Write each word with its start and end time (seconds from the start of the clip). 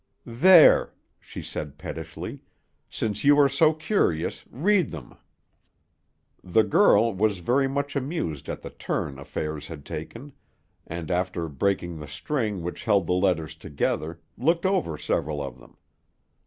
"There!" 0.25 0.95
she 1.19 1.43
said 1.43 1.77
pettishly. 1.77 2.41
"Since 2.89 3.23
you 3.23 3.37
are 3.37 3.47
so 3.47 3.71
curious, 3.71 4.45
read 4.49 4.89
them." 4.89 5.15
The 6.43 6.63
girl 6.63 7.13
was 7.13 7.37
very 7.37 7.67
much 7.67 7.95
amused 7.95 8.49
at 8.49 8.63
the 8.63 8.71
turn 8.71 9.19
affairs 9.19 9.67
had 9.67 9.85
taken, 9.85 10.33
and, 10.87 11.11
after 11.11 11.47
breaking 11.47 11.99
the 11.99 12.07
string 12.07 12.63
which 12.63 12.85
held 12.85 13.05
the 13.05 13.13
letters 13.13 13.53
together, 13.53 14.19
looked 14.39 14.65
over 14.65 14.97
several 14.97 15.39
of 15.39 15.59
them. 15.59 15.77